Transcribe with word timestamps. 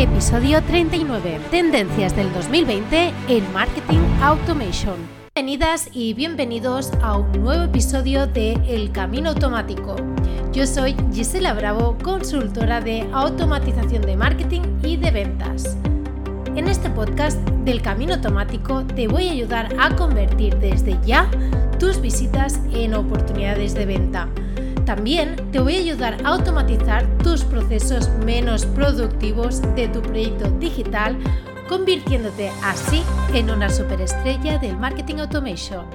Episodio 0.00 0.62
39. 0.62 1.40
Tendencias 1.50 2.16
del 2.16 2.32
2020 2.32 3.12
en 3.28 3.52
Marketing 3.52 3.98
Automation. 4.22 4.96
Bienvenidas 5.34 5.90
y 5.92 6.14
bienvenidos 6.14 6.90
a 7.02 7.18
un 7.18 7.30
nuevo 7.32 7.64
episodio 7.64 8.26
de 8.26 8.54
El 8.66 8.92
Camino 8.92 9.28
Automático. 9.28 9.96
Yo 10.52 10.66
soy 10.66 10.96
Gisela 11.12 11.52
Bravo, 11.52 11.98
consultora 12.02 12.80
de 12.80 13.06
automatización 13.12 14.00
de 14.00 14.16
marketing 14.16 14.62
y 14.82 14.96
de 14.96 15.10
ventas. 15.10 15.76
En 16.56 16.66
este 16.66 16.88
podcast 16.88 17.38
del 17.66 17.82
Camino 17.82 18.14
Automático 18.14 18.86
te 18.86 19.06
voy 19.06 19.28
a 19.28 19.32
ayudar 19.32 19.68
a 19.78 19.94
convertir 19.96 20.56
desde 20.60 20.98
ya 21.04 21.30
tus 21.78 22.00
visitas 22.00 22.58
en 22.72 22.94
oportunidades 22.94 23.74
de 23.74 23.84
venta 23.84 24.30
también 24.90 25.36
te 25.52 25.60
voy 25.60 25.76
a 25.76 25.78
ayudar 25.78 26.16
a 26.24 26.30
automatizar 26.30 27.06
tus 27.18 27.44
procesos 27.44 28.08
menos 28.24 28.66
productivos 28.66 29.62
de 29.76 29.86
tu 29.86 30.02
proyecto 30.02 30.50
digital, 30.58 31.16
convirtiéndote 31.68 32.50
así 32.64 33.00
en 33.32 33.52
una 33.52 33.70
superestrella 33.70 34.58
del 34.58 34.76
marketing 34.76 35.18
automation. 35.18 35.86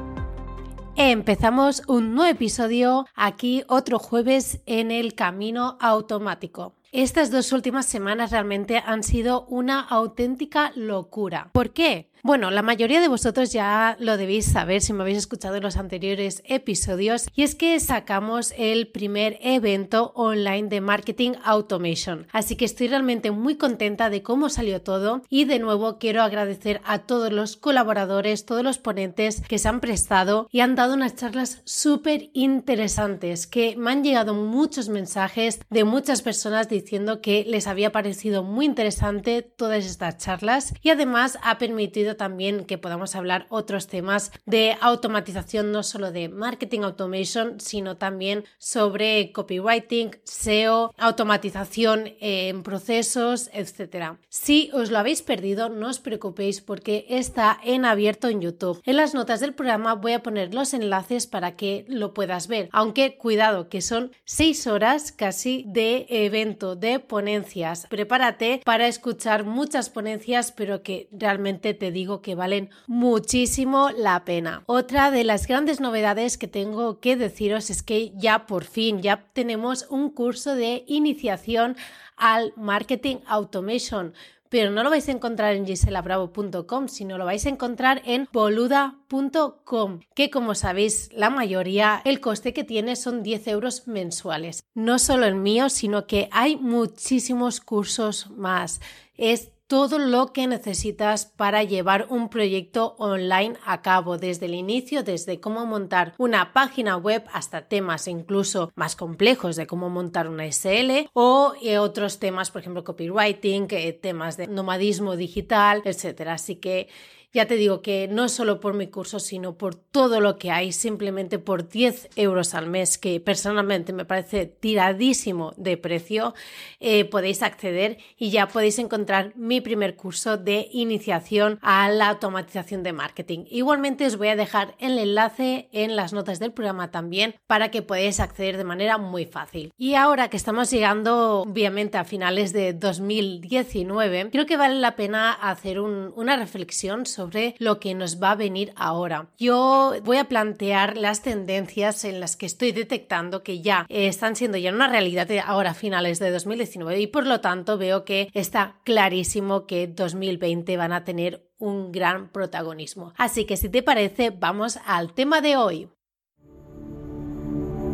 Empezamos 0.96 1.84
un 1.90 2.16
nuevo 2.16 2.32
episodio 2.32 3.06
aquí 3.16 3.66
otro 3.68 4.00
jueves 4.00 4.62
en 4.66 4.92
el 4.92 5.14
camino 5.14 5.78
automático. 5.82 6.74
Estas 6.94 7.32
dos 7.32 7.52
últimas 7.52 7.86
semanas 7.86 8.32
realmente 8.32 8.78
han 8.78 9.04
sido 9.04 9.46
una 9.50 9.82
auténtica 9.82 10.72
locura. 10.74 11.50
¿Por 11.52 11.72
qué? 11.72 12.10
Bueno, 12.26 12.50
la 12.50 12.64
mayoría 12.64 13.02
de 13.02 13.08
vosotros 13.08 13.54
ya 13.54 13.98
lo 14.00 14.18
debéis 14.18 14.46
saber 14.46 14.82
si 14.82 14.94
me 14.94 15.04
habéis 15.04 15.20
escuchado 15.20 15.58
en 15.58 15.62
los 15.62 15.78
anteriores 15.78 16.42
episodios 16.46 17.28
y 17.36 17.44
es 17.44 17.54
que 17.54 17.80
sacamos 17.80 18.52
el 18.58 18.88
primer 18.88 19.38
evento 19.42 20.12
online 20.16 20.68
de 20.68 20.82
marketing 20.82 21.34
automation. 21.44 22.26
Así 22.32 22.56
que 22.56 22.66
estoy 22.66 22.88
realmente 22.88 23.30
muy 23.30 23.58
contenta 23.58 24.10
de 24.10 24.24
cómo 24.24 24.50
salió 24.50 24.82
todo 24.82 25.22
y 25.30 25.46
de 25.46 25.60
nuevo 25.60 26.00
quiero 26.00 26.24
agradecer 26.24 26.82
a 26.84 27.04
todos 27.04 27.32
los 27.32 27.58
colaboradores, 27.58 28.48
todos 28.48 28.64
los 28.64 28.80
ponentes 28.80 29.42
que 29.42 29.60
se 29.60 29.68
han 29.68 29.80
prestado 29.80 30.48
y 30.52 30.62
han 30.62 30.74
dado 30.74 30.96
unas 30.96 31.16
charlas 31.16 31.62
súper 31.64 32.32
interesantes 32.34 33.46
que 33.46 33.76
me 33.78 33.92
han 33.92 34.04
llegado 34.04 34.34
muchos 34.34 34.90
mensajes 34.90 35.60
de 35.70 35.84
muchas 35.84 36.24
personas 36.24 36.70
diciendo 36.70 37.22
que 37.22 37.46
les 37.48 37.68
había 37.68 37.92
parecido 37.92 38.42
muy 38.42 38.66
interesante 38.66 39.44
todas 39.44 39.86
estas 39.86 40.18
charlas 40.18 40.74
y 40.82 40.90
además 40.90 41.38
ha 41.44 41.60
permitido 41.60 42.15
también 42.16 42.66
que 42.66 42.78
podamos 42.78 43.16
hablar 43.16 43.46
otros 43.50 43.88
temas 43.88 44.32
de 44.46 44.78
automatización, 44.82 45.72
no 45.72 45.84
solo 45.84 46.12
de 46.12 46.30
marketing 46.30 46.82
automation, 46.82 47.60
sino 47.60 47.98
también 47.98 48.46
sobre 48.58 49.32
copywriting, 49.32 50.12
SEO, 50.24 50.94
automatización 50.98 52.14
en 52.20 52.64
procesos, 52.64 53.50
etc. 53.54 54.18
Si 54.30 54.70
os 54.74 54.92
lo 54.92 55.00
habéis 55.00 55.22
perdido, 55.22 55.70
no 55.70 55.90
os 55.90 56.00
preocupéis 56.00 56.62
porque 56.62 57.06
está 57.10 57.60
en 57.64 57.86
abierto 57.86 58.28
en 58.28 58.42
YouTube. 58.42 58.82
En 58.86 58.98
las 58.98 59.14
notas 59.14 59.40
del 59.40 59.54
programa 59.54 59.96
voy 59.96 60.14
a 60.14 60.24
poner 60.24 60.54
los 60.54 60.74
enlaces 60.74 61.28
para 61.28 61.56
que 61.56 61.86
lo 61.88 62.14
puedas 62.14 62.48
ver, 62.48 62.70
aunque 62.72 63.18
cuidado 63.18 63.70
que 63.70 63.82
son 63.82 64.12
seis 64.26 64.68
horas 64.68 65.12
casi 65.12 65.66
de 65.68 66.06
evento, 66.10 66.76
de 66.76 67.00
ponencias. 67.00 67.88
Prepárate 67.90 68.62
para 68.64 68.88
escuchar 68.88 69.44
muchas 69.44 69.90
ponencias, 69.90 70.52
pero 70.52 70.84
que 70.84 71.08
realmente 71.12 71.74
te 71.74 71.92
digo 71.96 72.22
que 72.22 72.36
valen 72.36 72.70
muchísimo 72.86 73.90
la 73.90 74.24
pena. 74.24 74.62
Otra 74.68 75.10
de 75.10 75.24
las 75.24 75.48
grandes 75.48 75.80
novedades 75.80 76.38
que 76.38 76.48
tengo 76.48 77.00
que 77.00 77.16
deciros 77.16 77.72
es 77.72 77.82
que 77.82 78.12
ya 78.16 78.46
por 78.46 78.66
fin 78.66 79.02
ya 79.02 79.26
tenemos 79.34 79.88
un 79.90 80.12
curso 80.12 80.54
de 80.54 80.84
iniciación 80.86 81.76
al 82.16 82.54
marketing 82.56 83.18
automation 83.26 84.14
pero 84.56 84.72
no 84.72 84.84
lo 84.84 84.90
vais 84.90 85.10
a 85.10 85.12
encontrar 85.12 85.54
en 85.56 85.66
giselabravo.com, 85.66 86.88
sino 86.88 87.18
lo 87.18 87.26
vais 87.26 87.46
a 87.46 87.50
encontrar 87.50 88.02
en 88.06 88.30
boluda.com, 88.32 90.00
que 90.14 90.30
como 90.30 90.56
sabéis, 90.56 91.10
la 91.12 91.30
mayoría, 91.30 92.02
el 92.06 92.22
coste 92.22 92.54
que 92.54 92.64
tiene 92.64 92.96
son 92.96 93.22
10 93.22 93.48
euros 93.48 93.88
mensuales. 93.88 94.64
No 94.74 94.98
solo 94.98 95.26
el 95.26 95.36
mío, 95.36 95.70
sino 95.70 96.08
que 96.08 96.30
hay 96.32 96.56
muchísimos 96.56 97.60
cursos 97.60 98.30
más. 98.32 98.80
Es 99.18 99.52
todo 99.68 99.98
lo 100.00 100.32
que 100.32 100.48
necesitas 100.48 101.26
para 101.26 101.64
llevar 101.64 102.08
un 102.10 102.30
proyecto 102.30 102.96
online 103.00 103.58
a 103.66 103.82
cabo 103.82 104.18
desde 104.18 104.46
el 104.46 104.54
inicio, 104.54 105.04
desde 105.04 105.40
cómo 105.40 105.66
montar 105.66 106.14
una 106.18 106.54
página 106.54 106.98
web 106.98 107.24
hasta 107.34 107.68
temas 107.68 108.08
incluso 108.08 108.72
más 108.76 108.96
complejos 108.96 109.56
de 109.56 109.68
cómo 109.68 109.90
montar 109.90 110.28
una 110.30 110.46
SL 110.46 111.10
o 111.14 111.54
eh, 111.62 111.78
otros 111.78 112.20
temas, 112.20 112.52
por 112.52 112.62
ejemplo, 112.62 112.84
copywriting, 112.84 113.68
eh, 113.72 113.94
temas 113.94 114.38
de 114.38 114.48
nomadismo 114.48 115.16
digital, 115.16 115.82
etcétera. 115.86 116.34
Así 116.34 116.58
que 116.58 116.90
ya 117.36 117.48
te 117.48 117.58
digo 117.58 117.82
que 117.82 118.08
no 118.08 118.30
solo 118.30 118.62
por 118.62 118.74
mi 118.76 118.88
curso, 118.88 119.20
sino 119.20 119.58
por 119.58 119.76
todo 119.76 120.22
lo 120.22 120.38
que 120.38 120.52
hay, 120.52 120.72
simplemente 120.72 121.38
por 121.38 121.68
10 121.68 122.12
euros 122.16 122.54
al 122.56 122.68
mes, 122.68 122.98
que 122.98 123.20
personalmente 123.20 123.92
me 123.92 124.06
parece 124.06 124.46
tiradísimo 124.46 125.54
de 125.58 125.76
precio, 125.76 126.34
eh, 126.80 127.04
podéis 127.04 127.44
acceder 127.44 127.98
y 128.18 128.30
ya 128.30 128.48
podéis 128.48 128.80
encontrar 128.80 129.34
mi 129.36 129.60
primer 129.60 129.98
curso 129.98 130.38
de 130.38 130.70
iniciación 130.72 131.60
a 131.62 131.90
la 131.90 132.08
automatización 132.08 132.84
de 132.84 132.94
marketing. 132.94 133.44
Igualmente 133.50 134.06
os 134.06 134.16
voy 134.16 134.30
a 134.30 134.38
dejar 134.38 134.76
el 134.80 134.98
enlace 134.98 135.68
en 135.74 135.98
las 135.98 136.14
notas 136.14 136.40
del 136.40 136.54
programa 136.54 136.90
también 136.90 137.36
para 137.48 137.70
que 137.70 137.82
podáis 137.82 138.22
acceder 138.22 138.56
de 138.56 138.64
manera 138.64 138.98
muy 138.98 139.26
fácil. 139.26 139.74
Y 139.78 139.96
ahora 139.96 140.30
que 140.30 140.38
estamos 140.38 140.72
llegando 140.72 141.42
obviamente 141.42 141.98
a 141.98 142.06
finales 142.06 142.54
de 142.54 142.72
2019, 142.72 144.30
creo 144.32 144.46
que 144.46 144.56
vale 144.56 144.76
la 144.76 144.96
pena 144.96 145.34
hacer 145.34 145.82
una 145.82 146.38
reflexión 146.38 147.06
sobre 147.06 147.25
sobre 147.26 147.56
lo 147.58 147.80
que 147.80 147.96
nos 147.96 148.22
va 148.22 148.32
a 148.32 148.36
venir 148.36 148.72
ahora. 148.76 149.30
Yo 149.40 149.94
voy 150.04 150.18
a 150.18 150.30
plantear 150.30 150.96
las 150.96 151.24
tendencias 151.24 152.06
en 152.06 152.20
las 152.20 152.36
que 152.36 152.46
estoy 152.46 152.72
detectando 152.72 153.42
que 153.42 153.62
ya 153.62 153.88
están 153.90 154.36
siendo 154.36 154.60
ya 154.60 154.72
una 154.72 154.88
realidad 154.88 155.28
ahora 155.44 155.74
finales 155.74 156.20
de 156.20 156.30
2019 156.30 157.00
y 157.00 157.08
por 157.08 157.26
lo 157.26 157.42
tanto 157.42 157.80
veo 157.80 158.06
que 158.06 158.30
está 158.34 158.76
clarísimo 158.84 159.66
que 159.66 159.88
2020 159.88 160.78
van 160.78 160.94
a 160.94 161.04
tener 161.04 161.50
un 161.58 161.92
gran 161.92 162.30
protagonismo. 162.30 163.14
Así 163.18 163.46
que 163.46 163.58
si 163.58 163.70
te 163.70 163.82
parece, 163.82 164.30
vamos 164.30 164.78
al 164.86 165.14
tema 165.14 165.42
de 165.42 165.58
hoy. 165.58 165.90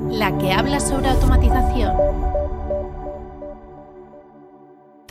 La 0.10 0.38
que 0.40 0.52
habla 0.52 0.82
sobre 0.82 1.08
automatización. 1.08 2.31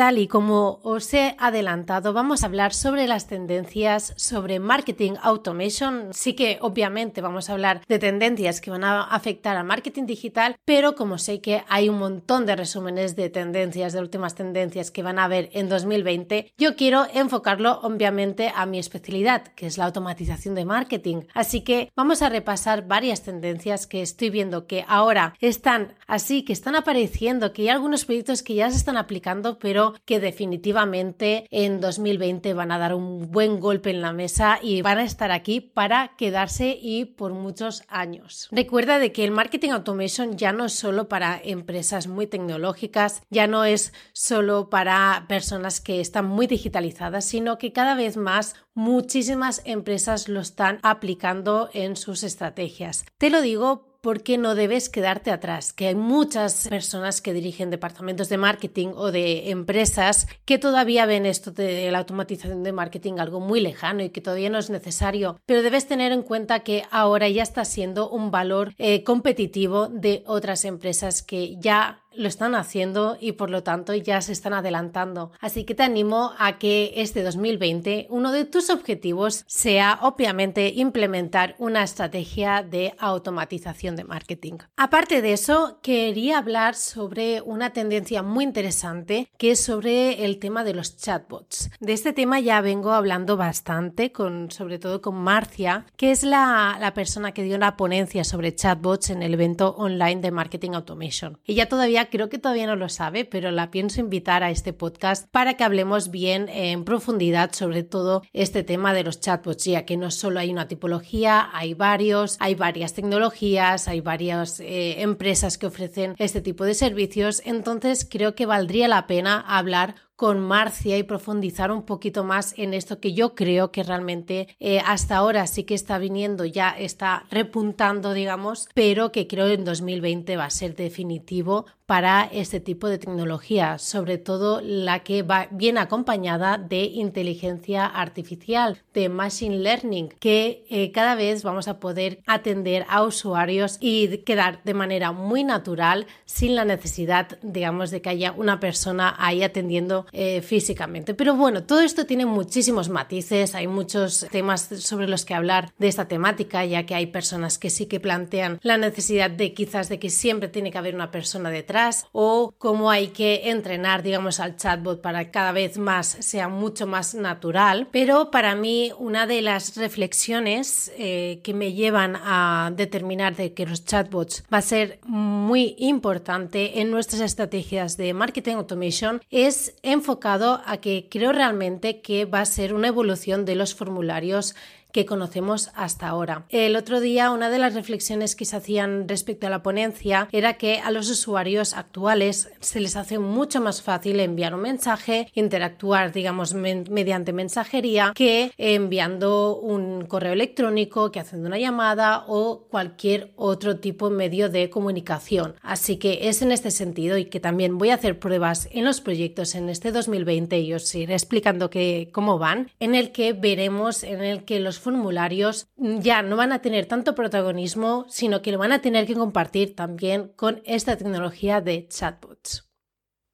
Y 0.01 0.29
como 0.29 0.81
os 0.83 1.13
he 1.13 1.37
adelantado, 1.39 2.15
vamos 2.15 2.43
a 2.43 2.47
hablar 2.47 2.73
sobre 2.73 3.07
las 3.07 3.27
tendencias 3.27 4.15
sobre 4.17 4.59
marketing 4.59 5.13
automation. 5.21 6.09
Sí 6.15 6.33
que 6.33 6.57
obviamente 6.63 7.21
vamos 7.21 7.51
a 7.51 7.53
hablar 7.53 7.83
de 7.87 7.99
tendencias 7.99 8.63
que 8.63 8.71
van 8.71 8.83
a 8.83 9.03
afectar 9.03 9.59
al 9.59 9.67
marketing 9.67 10.07
digital, 10.07 10.57
pero 10.65 10.95
como 10.95 11.19
sé 11.19 11.43
que 11.43 11.65
hay 11.69 11.91
un 11.91 11.99
montón 11.99 12.47
de 12.47 12.57
resúmenes 12.57 13.15
de 13.15 13.29
tendencias, 13.29 13.93
de 13.93 14.01
últimas 14.01 14.35
tendencias 14.35 14.91
que 14.91 15.03
van 15.03 15.19
a 15.19 15.25
haber 15.25 15.51
en 15.53 15.69
2020, 15.69 16.55
yo 16.57 16.77
quiero 16.77 17.05
enfocarlo 17.13 17.81
obviamente 17.83 18.51
a 18.57 18.65
mi 18.65 18.79
especialidad, 18.79 19.49
que 19.49 19.67
es 19.67 19.77
la 19.77 19.85
automatización 19.85 20.55
de 20.55 20.65
marketing. 20.65 21.25
Así 21.35 21.61
que 21.61 21.93
vamos 21.95 22.23
a 22.23 22.31
repasar 22.31 22.89
varias 22.89 23.23
tendencias 23.23 23.87
que 23.87 24.01
estoy 24.01 24.31
viendo 24.31 24.67
que 24.67 24.83
ahora 24.89 25.35
están 25.41 25.93
así, 26.07 26.43
que 26.43 26.55
están 26.55 26.75
apareciendo, 26.75 27.53
que 27.53 27.63
hay 27.63 27.69
algunos 27.69 28.07
proyectos 28.07 28.43
que 28.43 28.55
ya 28.55 28.71
se 28.71 28.79
están 28.79 28.97
aplicando, 28.97 29.59
pero 29.59 29.90
que 30.05 30.21
definitivamente 30.21 31.47
en 31.51 31.81
2020 31.81 32.55
van 32.55 32.73
a 32.73 32.79
dar 32.79 32.95
un 32.95 33.31
buen 33.31 33.61
golpe 33.61 33.91
en 33.91 34.01
la 34.01 34.13
mesa 34.13 34.59
y 34.63 34.83
van 34.83 34.99
a 34.99 35.05
estar 35.05 35.31
aquí 35.31 35.61
para 35.61 36.17
quedarse 36.17 36.79
y 36.81 37.05
por 37.05 37.33
muchos 37.33 37.83
años. 37.89 38.49
Recuerda 38.51 38.99
de 38.99 39.13
que 39.13 39.25
el 39.25 39.31
marketing 39.31 39.71
automation 39.71 40.37
ya 40.37 40.53
no 40.53 40.67
es 40.67 40.73
solo 40.73 41.09
para 41.09 41.41
empresas 41.43 42.07
muy 42.07 42.27
tecnológicas, 42.27 43.23
ya 43.31 43.47
no 43.47 43.65
es 43.65 43.93
solo 44.13 44.71
para 44.71 45.27
personas 45.29 45.81
que 45.81 46.01
están 46.01 46.27
muy 46.27 46.47
digitalizadas, 46.47 47.25
sino 47.25 47.59
que 47.59 47.73
cada 47.73 47.95
vez 47.95 48.17
más 48.17 48.55
muchísimas 48.81 49.61
empresas 49.67 50.29
lo 50.29 50.41
están 50.41 50.81
aplicando 50.83 51.69
en 51.75 51.97
sus 51.97 52.23
estrategias. 52.23 53.05
Te 53.19 53.29
lo 53.29 53.43
digo 53.43 53.91
porque 54.01 54.39
no 54.39 54.55
debes 54.55 54.89
quedarte 54.89 55.31
atrás, 55.31 55.75
que 55.75 55.89
hay 55.89 55.95
muchas 55.95 56.69
personas 56.69 57.21
que 57.21 57.35
dirigen 57.35 57.69
departamentos 57.69 58.31
de 58.31 58.39
marketing 58.39 58.89
o 58.95 59.13
de 59.13 59.51
empresas 59.51 60.27
que 60.47 60.59
todavía 60.59 61.05
ven 61.05 61.27
esto 61.27 61.51
de 61.51 61.91
la 61.91 61.99
automatización 61.99 62.63
de 62.63 62.73
marketing 62.73 63.19
algo 63.19 63.41
muy 63.41 63.61
lejano 63.61 64.03
y 64.03 64.09
que 64.09 64.23
todavía 64.23 64.49
no 64.49 64.59
es 64.59 64.71
necesario, 64.71 65.39
pero 65.45 65.63
debes 65.63 65.87
tener 65.87 66.13
en 66.13 66.23
cuenta 66.23 66.61
que 66.61 66.85
ahora 66.91 67.29
ya 67.29 67.43
está 67.43 67.67
siendo 67.67 68.09
un 68.09 68.31
valor 68.31 68.75
eh, 68.79 69.05
competitivo 69.05 69.89
de 69.89 70.23
otras 70.27 70.65
empresas 70.65 71.23
que 71.23 71.57
ya 71.59 72.00
lo 72.15 72.29
están 72.29 72.55
haciendo 72.55 73.17
y 73.21 73.33
por 73.33 73.51
lo 73.51 73.63
tanto 73.63 73.95
ya 73.95 74.21
se 74.21 74.33
están 74.33 74.53
adelantando. 74.53 75.33
Así 75.41 75.65
que 75.65 75.75
te 75.75 75.83
animo 75.83 76.33
a 76.39 76.59
que 76.59 76.93
este 76.97 77.23
2020 77.23 78.07
uno 78.11 78.33
de 78.33 78.45
tus 78.45 78.71
objetivos 78.71 79.45
sea 79.47 79.99
obviamente 80.03 80.73
implementar 80.75 81.55
una 81.59 81.83
estrategia 81.83 82.63
de 82.63 82.95
automatización 82.99 83.97
de 83.97 84.05
marketing. 84.05 84.59
Aparte 84.77 85.23
de 85.23 85.33
eso, 85.33 85.79
quería 85.83 86.39
hablar 86.39 86.75
sobre 86.75 87.41
una 87.43 87.73
tendencia 87.73 88.23
muy 88.23 88.45
interesante 88.45 89.31
que 89.39 89.53
es 89.53 89.61
sobre 89.61 90.25
el 90.25 90.39
tema 90.39 90.65
de 90.65 90.75
los 90.75 90.97
chatbots. 90.97 91.71
De 91.81 91.93
este 91.93 92.13
tema 92.13 92.41
ya 92.41 92.61
vengo 92.61 92.93
hablando 92.93 93.37
bastante, 93.37 94.13
con, 94.13 94.51
sobre 94.51 94.79
todo 94.79 95.01
con 95.01 95.17
Marcia, 95.17 95.87
que 95.97 96.11
es 96.11 96.23
la, 96.23 96.77
la 96.81 96.95
persona 96.95 97.33
que 97.33 97.43
dio 97.43 97.57
una 97.57 97.77
ponencia 97.77 98.25
sobre 98.25 98.55
chatbots 98.55 99.11
en 99.11 99.23
el 99.23 99.35
evento 99.35 99.75
online 99.77 100.21
de 100.21 100.31
Marketing 100.31 100.71
Automation. 100.73 101.39
Ella 101.45 101.69
todavía, 101.69 102.00
creo 102.07 102.29
que 102.29 102.39
todavía 102.39 102.67
no 102.67 102.77
lo 102.77 102.89
sabe, 102.89 103.25
pero 103.25 103.51
la 103.51 103.71
pienso 103.71 104.01
invitar 104.01 104.43
a 104.43 104.51
este 104.51 104.73
podcast 104.73 105.29
para 105.31 105.55
que 105.55 105.65
hablemos 105.65 106.11
bien 106.11 106.49
en 106.49 106.85
profundidad 106.85 107.53
sobre 107.53 107.83
todo 107.83 108.23
este 108.33 108.63
tema 108.63 108.95
de 108.95 109.05
los 109.05 109.21
chatbots, 109.21 109.65
ya 109.65 109.85
que 109.85 109.97
no 109.97 110.11
solo 110.11 110.41
hay 110.41 110.51
una 110.51 110.69
tipología, 110.69 111.51
hay 111.53 111.75
varios, 111.75 112.37
hay 112.41 112.55
varias 112.55 112.95
tecnologías, 112.95 113.89
hay 113.89 114.01
varias 114.01 114.61
eh, 114.61 115.03
empresas 115.03 115.59
que 115.59 115.67
ofrecen 115.67 116.15
este 116.19 116.41
tipo 116.41 116.65
de 116.65 116.75
servicios, 116.75 117.43
entonces 117.45 118.07
creo 118.09 118.35
que 118.35 118.47
valdría 118.47 118.89
la 118.89 119.07
pena 119.07 119.41
hablar 119.41 119.95
con 120.21 120.39
Marcia 120.39 120.99
y 120.99 121.03
profundizar 121.03 121.73
un 121.73 121.85
poquito 121.85 122.25
más 122.25 122.53
en 122.59 122.75
esto 122.75 123.01
que 123.01 123.15
yo 123.15 123.35
creo 123.35 123.73
que 123.73 123.83
realmente 123.83 124.49
eh, 124.61 124.83
hasta 124.85 125.17
ahora 125.17 125.47
sí 125.47 125.65
que 125.65 125.73
está 125.73 125.97
viniendo, 125.97 126.45
ya 126.45 126.69
está 126.69 127.25
repuntando, 127.31 128.13
digamos, 128.13 128.69
pero 128.75 129.13
que 129.13 129.27
creo 129.27 129.47
en 129.47 129.65
2020 129.65 130.37
va 130.37 130.45
a 130.45 130.51
ser 130.51 130.77
definitivo 130.77 131.65
para 131.91 132.29
este 132.33 132.61
tipo 132.61 132.87
de 132.87 132.99
tecnología, 132.99 133.79
sobre 133.79 134.17
todo 134.17 134.61
la 134.63 135.01
que 135.01 135.25
va 135.25 135.49
bien 135.51 135.77
acompañada 135.77 136.57
de 136.57 136.85
inteligencia 136.85 137.85
artificial, 137.85 138.79
de 138.95 139.09
machine 139.09 139.59
learning, 139.59 140.11
que 140.21 140.65
eh, 140.71 140.93
cada 140.93 141.17
vez 141.17 141.43
vamos 141.43 141.67
a 141.67 141.81
poder 141.81 142.23
atender 142.29 142.87
a 142.89 143.03
usuarios 143.03 143.77
y 143.81 144.19
quedar 144.19 144.63
de 144.63 144.75
manera 144.75 145.11
muy 145.11 145.43
natural 145.43 146.07
sin 146.27 146.55
la 146.55 146.65
necesidad, 146.65 147.41
digamos, 147.43 147.91
de 147.91 148.03
que 148.03 148.11
haya 148.11 148.31
una 148.31 148.61
persona 148.61 149.17
ahí 149.19 149.43
atendiendo 149.43 150.07
eh, 150.13 150.43
físicamente. 150.43 151.15
Pero 151.15 151.35
bueno, 151.35 151.65
todo 151.65 151.81
esto 151.81 152.07
tiene 152.07 152.27
muchísimos 152.27 152.89
matices, 152.89 153.55
hay 153.55 153.67
muchos 153.67 154.27
temas 154.31 154.69
sobre 154.79 155.09
los 155.09 155.25
que 155.25 155.35
hablar 155.35 155.73
de 155.79 155.89
esta 155.89 156.09
temática, 156.09 156.65
ya 156.65 156.87
que 156.87 156.95
hay 156.95 157.07
personas 157.07 157.59
que 157.59 157.71
sí 157.71 157.87
que 157.87 158.01
plantean 158.01 158.59
la 158.63 158.77
necesidad 158.77 159.31
de 159.31 159.55
quizás 159.55 159.89
de 159.89 159.99
que 159.99 160.11
siempre 160.11 160.49
tiene 160.49 160.71
que 160.71 160.79
haber 160.79 160.95
una 160.95 161.11
persona 161.11 161.51
detrás 161.51 162.07
o 162.13 162.55
cómo 162.59 162.91
hay 162.91 163.09
que 163.09 163.51
entrenar, 163.51 164.03
digamos, 164.03 164.41
al 164.41 164.57
chatbot 164.57 165.01
para 165.01 165.25
que 165.25 165.31
cada 165.31 165.53
vez 165.53 165.79
más 165.79 166.17
sea 166.21 166.49
mucho 166.49 166.87
más 166.87 167.15
natural. 167.15 167.89
Pero 167.91 168.31
para 168.31 168.55
mí 168.55 168.93
una 168.99 169.27
de 169.27 169.43
las 169.43 169.77
reflexiones 169.77 170.93
eh, 170.99 171.41
que 171.43 171.55
me 171.55 171.73
llevan 171.73 172.17
a 172.17 172.73
determinar 172.77 173.37
de 173.37 173.55
que 173.55 173.67
los 173.67 173.85
chatbots 173.85 174.45
va 174.53 174.59
a 174.59 174.63
ser 174.63 174.99
muy 175.05 175.75
importante 175.79 176.81
en 176.81 176.91
nuestras 176.91 177.21
estrategias 177.23 177.97
de 177.97 178.15
marketing 178.15 178.55
automation 178.55 179.21
es 179.31 179.75
enfocado 180.01 180.61
a 180.67 180.79
que 180.79 181.07
creo 181.09 181.33
realmente 181.33 182.01
que 182.01 182.25
va 182.25 182.41
a 182.41 182.47
ser 182.47 182.75
una 182.75 182.89
evolución 182.89 183.45
de 183.45 183.55
los 183.55 183.75
formularios 183.75 184.55
que 184.93 185.07
conocemos 185.07 185.71
hasta 185.75 186.09
ahora. 186.09 186.45
El 186.49 186.77
otro 186.77 187.01
día 187.01 187.31
una 187.31 187.51
de 187.51 187.59
las 187.59 187.75
reflexiones 187.75 188.37
que 188.37 188.45
se 188.45 188.57
hacían 188.57 189.09
respecto 189.09 189.47
a 189.47 189.51
la 189.51 189.63
ponencia 189.63 190.29
era 190.33 190.55
que 190.55 190.79
a 190.79 190.91
los 190.91 191.11
usuarios 191.11 191.75
actuales 191.75 192.51
se 192.61 192.81
les 192.81 192.97
hace 192.97 193.19
mucho 193.19 193.61
más 193.61 193.83
fácil 193.83 194.21
enviar 194.21 194.55
un 194.55 194.63
mensaje, 194.63 195.31
interactuar, 195.35 196.13
digamos, 196.13 196.55
mediante 196.55 197.33
mensajería 197.33 198.13
que 198.15 198.53
enviando 198.59 199.57
un 199.57 200.07
correo 200.07 200.33
electrónico, 200.33 201.11
que 201.13 201.21
haciendo 201.21 201.49
una 201.49 201.59
llamada 201.59 202.25
o 202.27 202.67
cualquier 202.71 203.33
otro 203.37 203.79
tipo 203.79 204.11
de 204.11 204.17
medio 204.17 204.49
de 204.49 204.71
comunicación. 204.71 205.55
Así 205.63 205.97
que 205.97 206.29
es 206.29 206.43
en 206.43 206.53
este 206.53 206.71
sentido 206.71 207.19
y 207.19 207.27
que 207.27 207.41
también 207.41 207.79
voy 207.79 207.91
a 207.91 207.95
hacer 207.95 208.19
pruebas 208.19 208.69
en 208.73 208.85
los 208.85 209.01
proyectos 209.01 209.55
en 209.55 209.69
este 209.69 209.93
2020 209.93 210.59
y 210.61 210.75
os 210.75 210.95
iré 210.95 211.15
explicando 211.15 211.71
que, 211.71 212.09
cómo 212.13 212.39
van, 212.39 212.71
en 212.81 212.95
el 212.95 213.13
que 213.13 213.33
veremos 213.33 214.03
en 214.03 214.23
el 214.23 214.45
que 214.45 214.61
los 214.61 214.80
formularios 214.81 215.69
ya 215.77 216.23
no 216.23 216.37
van 216.37 216.53
a 216.53 216.61
tener 216.61 216.87
tanto 216.87 217.15
protagonismo, 217.15 218.07
sino 218.09 218.43
que 218.43 218.53
lo 218.53 218.59
van 218.59 218.73
a 218.73 218.81
tener 218.81 219.07
que 219.07 219.15
compartir 219.15 219.77
también 219.77 220.33
con 220.37 220.63
esta 220.65 220.97
tecnología 220.97 221.61
de 221.61 221.87
chatbots. 221.89 222.71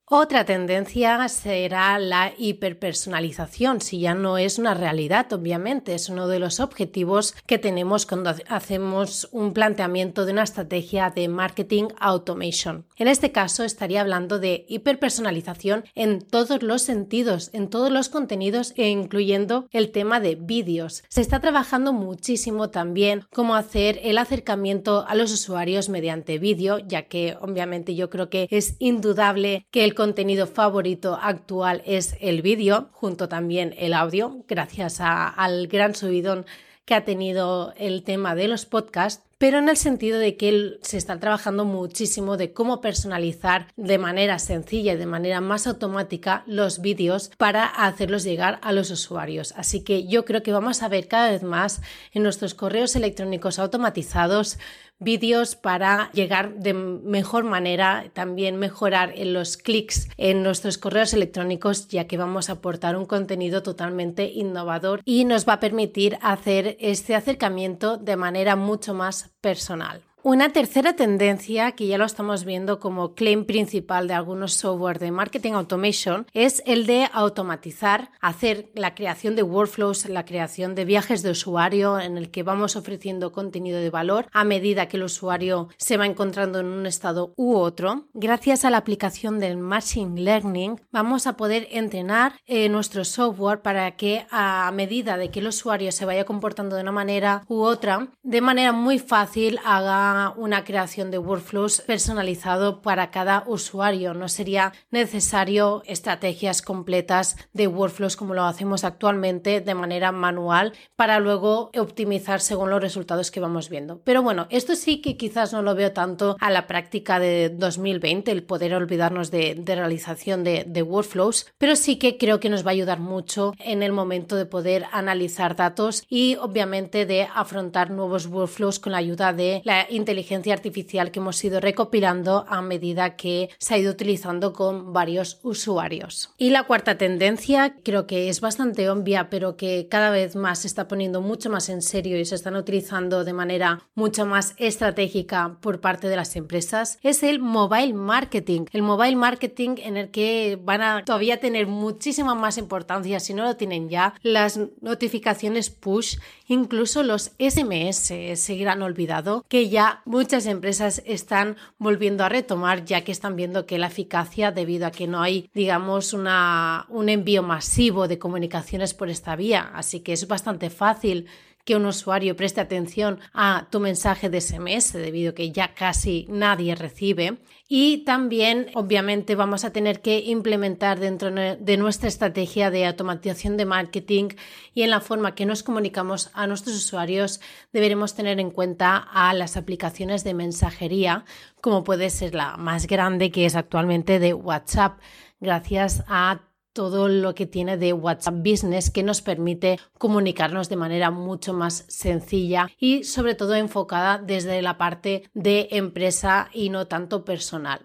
Otra 0.09 0.45
tendencia 0.45 1.27
será 1.27 1.99
la 1.99 2.31
hiperpersonalización, 2.37 3.81
si 3.81 3.99
ya 3.99 4.15
no 4.15 4.37
es 4.37 4.57
una 4.57 4.73
realidad, 4.73 5.33
obviamente, 5.33 5.95
es 5.95 6.07
uno 6.07 6.29
de 6.29 6.39
los 6.39 6.61
objetivos 6.61 7.35
que 7.45 7.57
tenemos 7.57 8.05
cuando 8.05 8.33
hacemos 8.47 9.27
un 9.33 9.51
planteamiento 9.51 10.25
de 10.25 10.31
una 10.31 10.43
estrategia 10.43 11.09
de 11.09 11.27
marketing 11.27 11.89
automation. 11.99 12.86
En 12.99 13.07
este 13.07 13.31
caso 13.31 13.63
estaría 13.63 14.01
hablando 14.01 14.39
de 14.39 14.65
hiperpersonalización 14.67 15.83
en 15.93 16.19
todos 16.19 16.63
los 16.63 16.81
sentidos, 16.81 17.51
en 17.53 17.69
todos 17.69 17.91
los 17.91 18.09
contenidos 18.09 18.73
e 18.75 18.89
incluyendo 18.89 19.67
el 19.71 19.91
tema 19.91 20.19
de 20.19 20.33
vídeos. 20.33 21.03
Se 21.07 21.21
está 21.21 21.39
trabajando 21.39 21.93
muchísimo 21.93 22.71
también 22.71 23.23
cómo 23.31 23.53
hacer 23.53 23.99
el 24.01 24.17
acercamiento 24.17 25.05
a 25.07 25.13
los 25.13 25.31
usuarios 25.31 25.89
mediante 25.89 26.39
vídeo, 26.39 26.79
ya 26.79 27.03
que 27.03 27.37
obviamente 27.39 27.93
yo 27.93 28.09
creo 28.09 28.31
que 28.31 28.47
es 28.49 28.75
indudable 28.79 29.67
que 29.69 29.83
el 29.83 29.93
contenido 29.93 30.47
favorito 30.47 31.19
actual 31.21 31.83
es 31.85 32.15
el 32.19 32.41
vídeo, 32.41 32.89
junto 32.93 33.29
también 33.29 33.75
el 33.77 33.93
audio, 33.93 34.43
gracias 34.47 35.01
al 35.01 35.67
gran 35.67 35.93
subidón 35.93 36.47
que 36.87 36.95
ha 36.95 37.03
tenido 37.03 37.73
el 37.75 38.01
tema 38.03 38.33
de 38.33 38.47
los 38.47 38.65
podcasts, 38.65 39.21
pero 39.37 39.59
en 39.59 39.67
el 39.67 39.75
sentido 39.75 40.19
de 40.19 40.37
que 40.37 40.79
se 40.81 40.95
está 40.95 41.19
trabajando 41.19 41.65
muchísimo 41.65 42.37
de 42.37 42.53
cómo 42.53 42.79
personalizar 42.79 43.67
de 43.75 43.97
manera 43.97 44.39
sencilla 44.39 44.93
y 44.93 44.97
de 44.97 45.05
manera 45.05 45.41
más 45.41 45.67
automática 45.67 46.43
los 46.47 46.79
vídeos 46.79 47.29
para 47.37 47.65
hacerlos 47.65 48.23
llegar 48.23 48.57
a 48.63 48.71
los 48.71 48.89
usuarios. 48.89 49.53
Así 49.57 49.83
que 49.83 50.07
yo 50.07 50.23
creo 50.23 50.43
que 50.43 50.53
vamos 50.53 50.81
a 50.81 50.87
ver 50.87 51.09
cada 51.09 51.29
vez 51.29 51.43
más 51.43 51.81
en 52.13 52.23
nuestros 52.23 52.53
correos 52.53 52.95
electrónicos 52.95 53.59
automatizados 53.59 54.57
vídeos 54.99 55.55
para 55.55 56.11
llegar 56.11 56.55
de 56.55 56.73
mejor 56.73 57.43
manera, 57.43 58.05
también 58.13 58.57
mejorar 58.57 59.13
en 59.15 59.33
los 59.33 59.57
clics 59.57 60.09
en 60.17 60.43
nuestros 60.43 60.77
correos 60.77 61.13
electrónicos, 61.13 61.87
ya 61.87 62.07
que 62.07 62.17
vamos 62.17 62.49
a 62.49 62.53
aportar 62.53 62.95
un 62.95 63.05
contenido 63.05 63.63
totalmente 63.63 64.31
innovador 64.31 65.01
y 65.05 65.25
nos 65.25 65.47
va 65.47 65.53
a 65.53 65.59
permitir 65.59 66.17
hacer 66.21 66.77
este 66.79 67.15
acercamiento 67.15 67.97
de 67.97 68.15
manera 68.15 68.55
mucho 68.55 68.93
más 68.93 69.31
personal. 69.41 70.03
Una 70.29 70.49
tercera 70.49 70.91
tendencia 70.91 71.71
que 71.71 71.87
ya 71.87 71.97
lo 71.97 72.03
estamos 72.03 72.43
viendo 72.43 72.81
como 72.81 73.13
claim 73.13 73.45
principal 73.45 74.09
de 74.09 74.13
algunos 74.13 74.55
software 74.55 74.99
de 74.99 75.09
marketing 75.09 75.53
automation 75.53 76.27
es 76.33 76.61
el 76.65 76.85
de 76.85 77.07
automatizar, 77.13 78.11
hacer 78.19 78.69
la 78.75 78.93
creación 78.93 79.37
de 79.37 79.43
workflows, 79.43 80.09
la 80.09 80.25
creación 80.25 80.75
de 80.75 80.83
viajes 80.83 81.23
de 81.23 81.31
usuario 81.31 81.97
en 81.97 82.17
el 82.17 82.29
que 82.29 82.43
vamos 82.43 82.75
ofreciendo 82.75 83.31
contenido 83.31 83.79
de 83.79 83.89
valor 83.89 84.27
a 84.33 84.43
medida 84.43 84.89
que 84.89 84.97
el 84.97 85.03
usuario 85.03 85.69
se 85.77 85.95
va 85.95 86.05
encontrando 86.05 86.59
en 86.59 86.65
un 86.65 86.85
estado 86.85 87.33
u 87.37 87.55
otro. 87.55 88.07
Gracias 88.13 88.65
a 88.65 88.69
la 88.69 88.79
aplicación 88.79 89.39
del 89.39 89.55
machine 89.55 90.19
learning 90.19 90.81
vamos 90.91 91.25
a 91.25 91.37
poder 91.37 91.69
entrenar 91.71 92.33
eh, 92.45 92.67
nuestro 92.67 93.05
software 93.05 93.61
para 93.61 93.95
que 93.95 94.27
a 94.29 94.69
medida 94.73 95.15
de 95.15 95.31
que 95.31 95.39
el 95.39 95.47
usuario 95.47 95.93
se 95.93 96.03
vaya 96.03 96.25
comportando 96.25 96.75
de 96.75 96.81
una 96.81 96.91
manera 96.91 97.45
u 97.47 97.61
otra, 97.61 98.09
de 98.23 98.41
manera 98.41 98.73
muy 98.73 98.99
fácil 98.99 99.57
haga 99.63 100.16
una, 100.35 100.63
creación 100.63 101.11
de 101.11 101.17
workflows 101.17 101.81
personalizado 101.81 102.81
para 102.81 103.11
cada 103.11 103.43
usuario. 103.47 104.13
No 104.13 104.27
sería 104.27 104.73
necesario 104.91 105.81
estrategias 105.85 106.61
completas 106.61 107.37
de 107.53 107.67
workflows 107.67 108.15
como 108.15 108.33
lo 108.33 108.43
hacemos 108.43 108.83
actualmente 108.83 109.61
de 109.61 109.75
manera 109.75 110.11
manual 110.11 110.73
para 110.95 111.19
luego 111.19 111.71
optimizar 111.77 112.41
según 112.41 112.69
los 112.69 112.81
resultados 112.81 113.31
que 113.31 113.39
vamos 113.39 113.69
viendo. 113.69 114.01
Pero 114.03 114.23
bueno, 114.23 114.47
esto 114.49 114.75
sí 114.75 115.01
que 115.01 115.17
quizás 115.17 115.53
no 115.53 115.61
lo 115.61 115.75
veo 115.75 115.93
tanto 115.93 116.35
a 116.39 116.49
la 116.49 116.67
práctica 116.67 117.19
de 117.19 117.49
2020, 117.49 118.31
el 118.31 118.43
poder 118.43 118.73
olvidarnos 118.73 119.31
de, 119.31 119.61
realización 119.65 120.43
de, 120.43 120.63
de 120.67 120.81
workflows, 120.81 121.47
pero 121.57 121.75
sí 121.75 121.97
que 121.97 122.17
creo 122.17 122.39
que 122.39 122.49
nos 122.49 122.65
va 122.65 122.71
a 122.71 122.73
ayudar 122.73 122.99
mucho 122.99 123.53
en 123.59 123.83
el 123.83 123.91
momento 123.91 124.35
de 124.35 124.45
poder 124.45 124.85
analizar 124.91 125.55
datos 125.55 126.03
y 126.09 126.35
obviamente 126.37 127.05
de 127.05 127.27
afrontar 127.33 127.91
nuevos 127.91 128.27
workflows 128.27 128.79
con 128.79 128.91
la 128.91 128.97
ayuda 128.97 129.33
de 129.33 129.61
la 129.63 129.87
inteligencia 129.97 130.53
artificial 130.53 131.11
que 131.11 131.19
hemos 131.19 131.43
ido 131.43 131.59
recopilando 131.59 132.45
a 132.47 132.61
medida 132.61 133.15
que 133.15 133.49
se 133.57 133.73
ha 133.73 133.77
ido 133.77 133.91
utilizando 133.91 134.53
con 134.53 134.93
varios 134.93 135.39
usuarios. 135.43 136.29
Y 136.37 136.51
la 136.51 136.63
cuarta 136.63 136.97
tendencia 136.97 137.75
creo 137.83 138.07
que 138.07 138.29
es 138.29 138.41
bastante 138.41 138.89
obvia, 138.89 139.29
pero 139.29 139.57
que 139.57 139.87
cada 139.89 140.09
vez 140.09 140.35
más 140.35 140.59
se 140.59 140.67
está 140.67 140.87
poniendo 140.87 141.21
mucho 141.21 141.49
más 141.49 141.69
en 141.69 141.81
serio 141.81 142.19
y 142.19 142.25
se 142.25 142.35
están 142.35 142.55
utilizando 142.55 143.23
de 143.23 143.33
manera 143.33 143.81
mucho 143.95 144.25
más 144.25 144.53
estratégica 144.57 145.57
por 145.61 145.81
parte 145.81 146.07
de 146.07 146.15
las 146.15 146.35
empresas, 146.35 146.99
es 147.01 147.23
el 147.23 147.39
mobile 147.39 147.93
marketing. 147.93 148.65
El 148.71 148.83
mobile 148.83 149.15
marketing 149.15 149.75
en 149.77 149.97
el 149.97 150.11
que 150.11 150.59
van 150.61 150.81
a 150.81 151.03
todavía 151.05 151.39
tener 151.39 151.67
muchísima 151.67 152.35
más 152.35 152.57
importancia, 152.57 153.19
si 153.19 153.33
no 153.33 153.43
lo 153.43 153.55
tienen 153.55 153.89
ya, 153.89 154.13
las 154.21 154.59
notificaciones 154.81 155.69
push, 155.69 156.17
incluso 156.47 157.03
los 157.03 157.31
SMS 157.39 158.13
seguirán 158.35 158.81
olvidado, 158.81 159.45
que 159.47 159.69
ya 159.69 159.86
muchas 160.05 160.45
empresas 160.45 161.01
están 161.05 161.55
volviendo 161.77 162.23
a 162.23 162.29
retomar 162.29 162.85
ya 162.85 163.01
que 163.01 163.11
están 163.11 163.35
viendo 163.35 163.65
que 163.65 163.77
la 163.77 163.87
eficacia 163.87 164.51
debido 164.51 164.87
a 164.87 164.91
que 164.91 165.07
no 165.07 165.21
hay, 165.21 165.49
digamos, 165.53 166.13
una, 166.13 166.85
un 166.89 167.09
envío 167.09 167.43
masivo 167.43 168.07
de 168.07 168.19
comunicaciones 168.19 168.93
por 168.93 169.09
esta 169.09 169.35
vía. 169.35 169.71
Así 169.73 170.01
que 170.01 170.13
es 170.13 170.27
bastante 170.27 170.69
fácil 170.69 171.27
que 171.67 171.75
un 171.75 171.85
usuario 171.85 172.37
preste 172.37 172.61
atención 172.61 173.19
a 173.33 173.67
tu 173.69 173.81
mensaje 173.81 174.29
de 174.29 174.39
SMS 174.39 174.93
debido 174.93 175.31
a 175.31 175.35
que 175.35 175.51
ya 175.51 175.73
casi 175.73 176.25
nadie 176.29 176.75
recibe. 176.75 177.39
Y 177.67 178.05
también, 178.05 178.67
obviamente, 178.73 179.35
vamos 179.35 179.65
a 179.65 179.73
tener 179.73 180.01
que 180.01 180.19
implementar 180.19 180.97
dentro 181.01 181.29
de 181.29 181.77
nuestra 181.77 182.07
estrategia 182.07 182.71
de 182.71 182.85
automatización 182.85 183.57
de 183.57 183.65
marketing 183.65 184.29
y 184.73 184.83
en 184.83 184.91
la 184.91 185.01
forma 185.01 185.35
que 185.35 185.45
nos 185.45 185.61
comunicamos 185.61 186.31
a 186.33 186.47
nuestros 186.47 186.77
usuarios, 186.77 187.41
deberemos 187.73 188.15
tener 188.15 188.39
en 188.39 188.51
cuenta 188.51 188.95
a 188.95 189.33
las 189.33 189.57
aplicaciones 189.57 190.23
de 190.23 190.33
mensajería, 190.33 191.25
como 191.59 191.83
puede 191.83 192.09
ser 192.09 192.33
la 192.33 192.55
más 192.55 192.87
grande 192.87 193.29
que 193.29 193.45
es 193.45 193.57
actualmente 193.57 194.19
de 194.19 194.33
WhatsApp 194.33 195.01
gracias 195.41 196.03
a 196.07 196.39
todo 196.77 197.07
lo 197.07 197.33
que 197.33 197.47
tiene 197.47 197.75
de 197.75 197.91
WhatsApp 197.91 198.35
Business 198.35 198.91
que 198.91 199.01
nos 199.01 199.23
permite 199.23 199.79
comunicarnos 199.97 200.69
de 200.69 200.75
manera 200.75 201.09
mucho 201.09 201.51
más 201.51 201.85
sencilla 201.87 202.67
y 202.79 203.03
sobre 203.03 203.33
todo 203.33 203.55
enfocada 203.55 204.19
desde 204.19 204.61
la 204.61 204.77
parte 204.77 205.23
de 205.33 205.69
empresa 205.71 206.51
y 206.53 206.69
no 206.69 206.85
tanto 206.85 207.25
personal. 207.25 207.83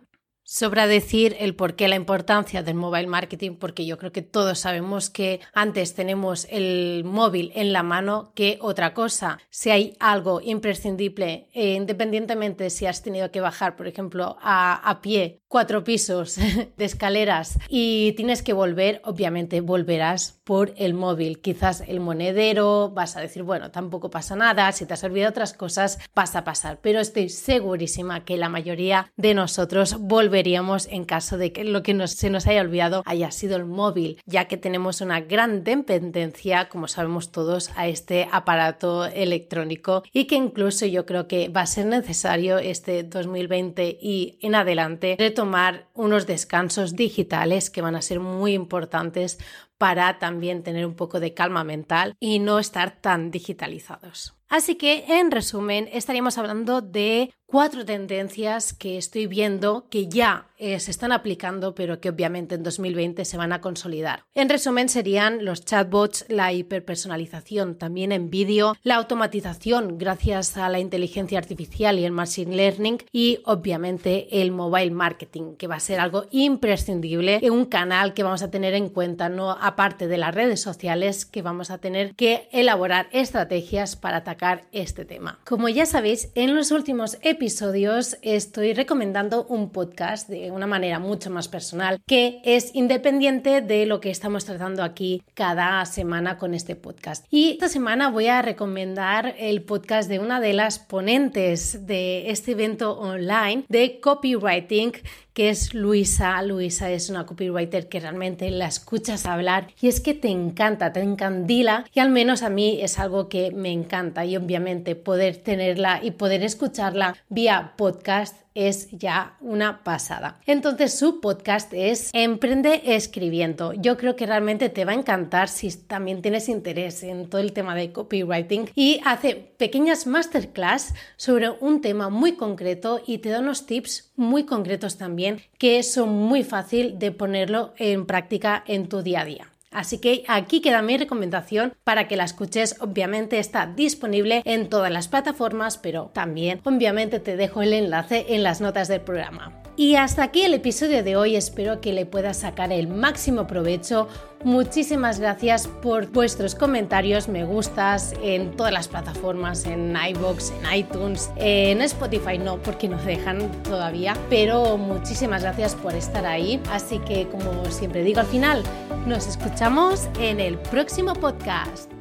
Sobra 0.55 0.87
decir 0.87 1.35
el 1.41 1.55
por 1.55 1.77
qué 1.77 1.89
la 1.89 1.97
importancia 1.97 2.63
del 2.63 2.75
mobile 2.75 3.07
marketing, 3.07 3.53
porque 3.57 3.87
yo 3.87 3.97
creo 3.97 4.13
que 4.13 4.21
todos 4.21 4.59
sabemos 4.59 5.09
que 5.09 5.41
antes 5.55 5.95
tenemos 5.95 6.47
el 6.51 7.05
móvil 7.07 7.53
en 7.55 7.73
la 7.73 7.83
mano 7.83 8.33
que 8.35 8.59
otra 8.61 8.93
cosa. 8.93 9.39
Si 9.49 9.71
hay 9.71 9.97
algo 9.99 10.43
imprescindible, 10.43 11.49
eh, 11.55 11.73
independientemente 11.73 12.69
si 12.69 12.85
has 12.85 13.03
tenido 13.03 13.31
que 13.31 13.41
bajar, 13.41 13.77
por 13.77 13.89
ejemplo, 13.89 14.37
a, 14.43 14.75
a 14.75 15.01
pie 15.01 15.39
cuatro 15.49 15.85
pisos 15.85 16.37
de 16.77 16.85
escaleras 16.85 17.59
y 17.69 18.13
tienes 18.13 18.43
que 18.43 18.53
volver, 18.53 19.01
obviamente 19.05 19.63
volverás 19.63 20.41
por 20.45 20.75
el 20.77 20.93
móvil. 20.93 21.41
Quizás 21.41 21.83
el 21.87 22.01
monedero, 22.01 22.91
vas 22.91 23.17
a 23.17 23.21
decir, 23.21 23.43
bueno, 23.43 23.71
tampoco 23.71 24.11
pasa 24.11 24.37
nada, 24.37 24.71
si 24.73 24.85
te 24.85 24.95
has 24.95 25.05
olvidado 25.05 25.31
otras 25.31 25.55
cosas, 25.55 25.99
pasa 26.13 26.41
a 26.41 26.45
pasar. 26.45 26.81
Pero 26.83 27.01
estoy 27.01 27.31
segurísima 27.31 28.25
que 28.25 28.37
la 28.37 28.51
mayoría 28.51 29.11
de 29.17 29.33
nosotros 29.33 29.97
volveremos 29.99 30.42
en 30.45 31.05
caso 31.05 31.39
de 31.39 31.53
que 31.53 31.65
lo 31.65 31.83
que 31.83 32.07
se 32.09 32.31
nos 32.31 32.47
haya 32.47 32.61
olvidado 32.61 33.03
haya 33.07 33.31
sido 33.31 33.57
el 33.57 33.65
móvil, 33.65 34.21
ya 34.27 34.47
que 34.47 34.57
tenemos 34.57 35.01
una 35.01 35.21
gran 35.21 35.65
dependencia, 35.65 36.69
como 36.69 36.89
sabemos 36.89 37.31
todos, 37.31 37.71
a 37.77 37.87
este 37.87 38.29
aparato 38.31 39.07
electrónico 39.07 40.03
y 40.13 40.27
que 40.27 40.35
incluso 40.35 40.87
yo 40.87 41.07
creo 41.07 41.29
que 41.29 41.49
va 41.49 41.63
a 41.63 41.67
ser 41.67 41.87
necesario 41.87 42.59
este 42.59 43.03
2020 43.05 43.99
y 44.01 44.39
en 44.43 44.55
adelante 44.55 45.17
retomar 45.19 45.87
unos 45.95 46.27
descansos 46.27 46.97
digitales 46.97 47.71
que 47.71 47.83
van 47.83 47.95
a 47.95 48.03
ser 48.03 48.21
muy 48.21 48.55
importantes 48.55 49.39
para 49.79 50.19
también 50.19 50.63
tener 50.63 50.87
un 50.87 50.95
poco 50.95 51.21
de 51.21 51.35
calma 51.35 51.65
mental 51.65 52.15
y 52.21 52.39
no 52.39 52.59
estar 52.59 53.01
tan 53.01 53.31
digitalizados. 53.31 54.35
Así 54.49 54.75
que, 54.75 55.05
en 55.09 55.31
resumen, 55.31 55.89
estaríamos 55.93 56.37
hablando 56.37 56.83
de 56.83 57.33
cuatro 57.47 57.87
tendencias 57.87 58.75
que 58.75 58.99
estoy 58.99 59.27
viendo 59.27 59.89
que 59.89 60.09
ya 60.09 60.49
eh, 60.65 60.79
se 60.79 60.93
están 60.93 61.11
aplicando, 61.11 61.75
pero 61.75 62.01
que 62.01 62.11
obviamente 62.11 62.55
en 62.55 62.63
2020 62.63 63.25
se 63.25 63.37
van 63.37 63.53
a 63.53 63.61
consolidar. 63.61 64.23
En 64.33 64.49
resumen, 64.49 64.89
serían 64.89 65.45
los 65.45 65.65
chatbots, 65.65 66.25
la 66.29 66.53
hiperpersonalización 66.53 67.75
también 67.75 68.13
en 68.13 68.31
vídeo, 68.31 68.77
la 68.85 68.95
automatización 68.95 69.99
gracias 69.99 70.57
a 70.57 70.69
la 70.69 70.79
inteligencia 70.79 71.41
artificial 71.41 71.99
y 71.99 72.05
el 72.05 72.13
machine 72.13 72.55
learning 72.55 72.99
y 73.11 73.41
obviamente 73.45 74.41
el 74.41 74.53
mobile 74.53 74.93
marketing, 74.93 75.57
que 75.57 75.67
va 75.67 75.75
a 75.75 75.81
ser 75.81 75.99
algo 75.99 76.27
imprescindible 76.31 77.41
en 77.43 77.53
un 77.53 77.65
canal 77.65 78.15
que 78.15 78.23
vamos 78.23 78.45
a 78.45 78.51
tener 78.53 78.75
en 78.75 78.89
cuenta, 78.89 79.29
no 79.29 79.51
aparte 79.51 80.07
de 80.07 80.19
las 80.19 80.33
redes 80.33 80.61
sociales, 80.61 81.27
que 81.27 81.43
vamos 81.43 81.73
a 81.73 81.79
tener 81.79 82.15
que 82.15 82.49
elaborar 82.53 83.09
estrategias 83.11 83.97
para 83.97 84.19
atacar 84.19 84.69
este 84.71 85.05
tema. 85.05 85.41
Como 85.45 85.69
ya 85.69 85.87
sabéis, 85.87 86.31
en 86.37 86.55
los 86.55 86.71
últimos 86.71 87.19
episodios 87.23 88.17
estoy 88.23 88.75
recomendando 88.75 89.45
un 89.47 89.71
podcast 89.71 90.29
de 90.29 90.52
una 90.53 90.67
manera 90.67 90.99
mucho 90.99 91.31
más 91.31 91.49
personal 91.49 92.01
que 92.07 92.41
es 92.45 92.75
independiente 92.75 93.61
de 93.61 93.87
lo 93.87 94.01
que 94.01 94.11
estamos 94.11 94.45
tratando 94.45 94.83
aquí 94.83 95.23
cada 95.35 95.85
semana 95.87 96.39
con 96.39 96.55
este 96.55 96.77
podcast. 96.77 97.27
Y 97.31 97.53
esta 97.53 97.69
semana 97.69 98.11
voy 98.11 98.29
a 98.29 98.43
recomendar 98.43 99.35
el 99.39 99.63
podcast 99.63 100.09
de 100.09 100.19
una 100.19 100.41
de 100.41 100.53
las 100.53 100.79
ponentes 100.79 101.87
de 101.87 102.31
este 102.31 102.53
evento 102.53 102.99
online 102.99 103.65
de 103.69 104.01
copywriting 104.01 104.93
que 105.35 105.51
es 105.51 105.75
Luisa. 105.75 106.41
Luisa 106.43 106.91
es 106.91 107.11
una 107.11 107.27
copywriter 107.27 107.89
que 107.89 108.01
realmente 108.01 108.51
la 108.51 108.67
escuchas 108.67 109.27
hablar 109.27 109.69
y 109.81 109.89
es 109.89 110.01
que 110.01 110.15
te 110.15 110.29
encanta, 110.29 110.93
te 110.93 111.01
encandila 111.01 111.85
y 111.93 112.01
al 112.01 112.11
menos 112.11 112.43
a 112.43 112.51
mí 112.51 112.79
es 112.81 112.99
algo 112.99 113.29
que 113.29 113.51
me 113.51 113.73
encanta 113.73 114.25
y 114.25 114.37
obviamente 114.37 114.95
poder 114.95 115.37
tenerla 115.37 116.01
y 116.03 116.13
poder 116.13 116.43
escucharla 116.43 117.17
vía 117.29 117.75
podcast 117.77 118.37
es 118.55 118.91
ya 118.91 119.37
una 119.41 119.83
pasada. 119.83 120.39
Entonces 120.47 120.99
su 120.99 121.21
podcast 121.21 121.73
es 121.73 122.11
Emprende 122.13 122.83
escribiendo. 122.85 123.73
Yo 123.73 123.97
creo 123.97 124.17
que 124.17 124.27
realmente 124.27 124.69
te 124.69 124.85
va 124.85 124.93
a 124.93 124.97
encantar 124.97 125.49
si 125.49 125.71
también 125.71 126.23
tienes 126.23 126.49
interés 126.49 127.03
en 127.03 127.29
todo 127.29 127.41
el 127.41 127.53
tema 127.53 127.75
de 127.75 127.93
copywriting 127.93 128.71
y 128.75 129.01
hace 129.05 129.35
pequeñas 129.35 130.07
masterclass 130.07 130.95
sobre 131.17 131.51
un 131.51 131.81
tema 131.81 132.11
muy 132.11 132.33
concreto 132.33 133.01
y 133.07 133.19
te 133.19 133.31
da 133.31 133.41
unos 133.41 133.67
tips 133.67 134.13
muy 134.17 134.45
concretos 134.45 134.99
también 134.99 135.22
que 135.59 135.83
son 135.83 136.11
muy 136.11 136.45
fácil 136.45 136.99
de 136.99 137.13
ponerlo 137.13 137.73
en 137.79 138.07
práctica 138.07 138.63
en 138.67 138.89
tu 138.89 139.03
día 139.03 139.21
a 139.21 139.25
día. 139.25 139.47
Así 139.71 139.99
que 139.99 140.25
aquí 140.29 140.61
queda 140.61 140.83
mi 140.83 140.99
recomendación 140.99 141.73
para 141.83 142.07
que 142.07 142.17
la 142.17 142.25
escuches. 142.25 142.77
Obviamente 142.81 143.39
está 143.39 143.67
disponible 143.67 144.43
en 144.45 144.69
todas 144.69 144.93
las 144.93 145.09
plataformas, 145.09 145.79
pero 145.79 146.11
también 146.13 146.61
obviamente 146.65 147.21
te 147.21 147.37
dejo 147.37 147.63
el 147.63 147.73
enlace 147.73 148.27
en 148.29 148.43
las 148.43 148.61
notas 148.61 148.89
del 148.89 149.01
programa. 149.01 149.62
Y 149.75 149.97
hasta 149.97 150.23
aquí 150.23 150.43
el 150.43 150.53
episodio 150.53 151.03
de 151.03 151.17
hoy, 151.17 151.35
espero 151.35 151.81
que 151.81 151.95
le 151.95 152.05
puedas 152.05 152.39
sacar 152.39 152.73
el 152.73 152.89
máximo 152.89 153.47
provecho. 153.47 154.07
Muchísimas 154.45 155.19
gracias 155.19 155.67
por 155.67 156.11
vuestros 156.11 156.55
comentarios, 156.55 157.29
me 157.29 157.45
gustas 157.45 158.13
en 158.23 158.55
todas 158.57 158.73
las 158.73 158.89
plataformas, 158.89 159.65
en 159.65 159.97
iBox, 159.97 160.53
en 160.53 160.79
iTunes, 160.79 161.31
en 161.37 161.81
Spotify 161.81 162.39
no, 162.39 162.61
porque 162.61 162.89
no 162.89 162.99
dejan 162.99 163.51
todavía, 163.63 164.15
pero 164.29 164.77
muchísimas 164.77 165.43
gracias 165.43 165.75
por 165.75 165.95
estar 165.95 166.27
ahí. 166.27 166.61
Así 166.71 166.99
que 166.99 167.29
como 167.29 167.65
siempre 167.67 168.03
digo 168.03 168.21
al 168.21 168.27
final, 168.27 168.63
nos 169.07 169.27
escuchamos 169.27 170.09
en 170.19 170.41
el 170.41 170.59
próximo 170.59 171.15
podcast. 171.15 171.92